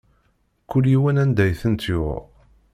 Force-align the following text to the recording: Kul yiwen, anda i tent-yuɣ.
Kul 0.69 0.85
yiwen, 0.91 1.21
anda 1.23 1.43
i 1.51 1.53
tent-yuɣ. 1.61 2.19